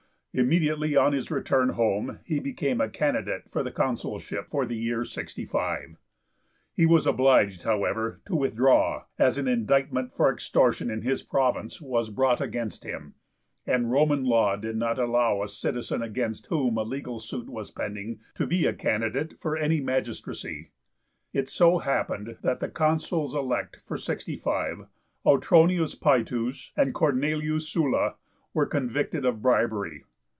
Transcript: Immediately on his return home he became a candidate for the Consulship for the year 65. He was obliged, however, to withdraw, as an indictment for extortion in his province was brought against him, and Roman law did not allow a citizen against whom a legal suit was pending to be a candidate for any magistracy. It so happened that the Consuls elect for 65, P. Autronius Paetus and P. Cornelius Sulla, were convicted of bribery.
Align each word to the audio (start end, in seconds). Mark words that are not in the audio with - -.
Immediately 0.33 0.95
on 0.95 1.11
his 1.11 1.29
return 1.29 1.71
home 1.71 2.19
he 2.23 2.39
became 2.39 2.79
a 2.79 2.87
candidate 2.87 3.51
for 3.51 3.63
the 3.63 3.69
Consulship 3.69 4.49
for 4.49 4.65
the 4.65 4.77
year 4.77 5.03
65. 5.03 5.97
He 6.71 6.85
was 6.85 7.05
obliged, 7.05 7.63
however, 7.63 8.21
to 8.27 8.37
withdraw, 8.37 9.03
as 9.19 9.37
an 9.37 9.49
indictment 9.49 10.13
for 10.15 10.31
extortion 10.31 10.89
in 10.89 11.01
his 11.01 11.21
province 11.21 11.81
was 11.81 12.09
brought 12.09 12.39
against 12.39 12.85
him, 12.85 13.15
and 13.67 13.91
Roman 13.91 14.23
law 14.23 14.55
did 14.55 14.77
not 14.77 14.97
allow 14.97 15.41
a 15.43 15.49
citizen 15.49 16.01
against 16.01 16.45
whom 16.45 16.77
a 16.77 16.83
legal 16.83 17.19
suit 17.19 17.49
was 17.49 17.69
pending 17.69 18.21
to 18.35 18.47
be 18.47 18.65
a 18.65 18.71
candidate 18.71 19.33
for 19.41 19.57
any 19.57 19.81
magistracy. 19.81 20.71
It 21.33 21.49
so 21.49 21.79
happened 21.79 22.37
that 22.41 22.61
the 22.61 22.69
Consuls 22.69 23.35
elect 23.35 23.81
for 23.85 23.97
65, 23.97 24.77
P. 24.77 24.83
Autronius 25.29 25.93
Paetus 25.95 26.71
and 26.77 26.91
P. 26.93 26.93
Cornelius 26.93 27.67
Sulla, 27.67 28.15
were 28.53 28.65
convicted 28.65 29.25
of 29.25 29.41
bribery. 29.41 30.05